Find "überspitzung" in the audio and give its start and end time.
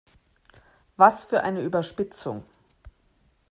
1.61-2.43